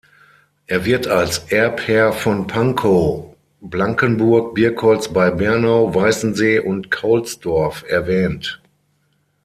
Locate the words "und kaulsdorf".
6.57-7.85